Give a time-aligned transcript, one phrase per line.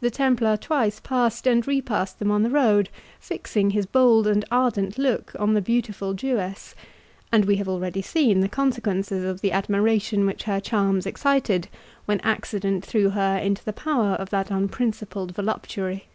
[0.00, 2.88] The Templar twice passed and repassed them on the road,
[3.18, 6.76] fixing his bold and ardent look on the beautiful Jewess;
[7.32, 11.66] and we have already seen the consequences of the admiration which her charms excited
[12.04, 16.06] when accident threw her into the power of that unprincipled voluptuary.